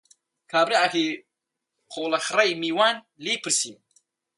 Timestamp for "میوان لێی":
2.61-3.41